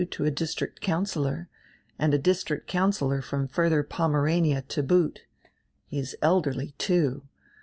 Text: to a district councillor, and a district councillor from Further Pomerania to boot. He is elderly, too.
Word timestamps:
to 0.09 0.25
a 0.25 0.31
district 0.31 0.81
councillor, 0.81 1.47
and 1.99 2.11
a 2.11 2.17
district 2.17 2.65
councillor 2.67 3.21
from 3.21 3.47
Further 3.47 3.83
Pomerania 3.83 4.63
to 4.63 4.81
boot. 4.81 5.19
He 5.85 5.99
is 5.99 6.17
elderly, 6.23 6.71
too. 6.79 7.21